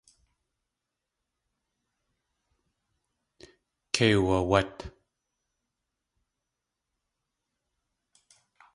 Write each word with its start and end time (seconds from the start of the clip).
Kei 3.93 4.13
uwawát. 4.21 4.75